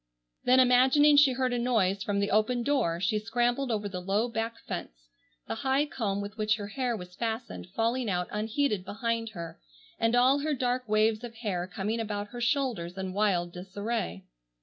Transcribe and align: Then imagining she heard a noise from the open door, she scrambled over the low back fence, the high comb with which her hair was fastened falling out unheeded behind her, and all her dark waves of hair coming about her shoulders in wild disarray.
Then 0.45 0.59
imagining 0.59 1.15
she 1.15 1.33
heard 1.33 1.53
a 1.53 1.59
noise 1.59 2.01
from 2.01 2.19
the 2.19 2.31
open 2.31 2.63
door, 2.63 2.99
she 2.99 3.19
scrambled 3.19 3.69
over 3.69 3.87
the 3.87 3.99
low 4.01 4.27
back 4.29 4.57
fence, 4.65 5.09
the 5.47 5.53
high 5.61 5.85
comb 5.85 6.21
with 6.21 6.39
which 6.39 6.55
her 6.55 6.69
hair 6.69 6.97
was 6.97 7.13
fastened 7.13 7.67
falling 7.75 8.09
out 8.09 8.27
unheeded 8.31 8.83
behind 8.83 9.29
her, 9.29 9.59
and 9.99 10.15
all 10.15 10.39
her 10.39 10.55
dark 10.55 10.89
waves 10.89 11.23
of 11.23 11.35
hair 11.35 11.67
coming 11.67 11.99
about 11.99 12.29
her 12.29 12.41
shoulders 12.41 12.97
in 12.97 13.13
wild 13.13 13.51
disarray. 13.51 14.23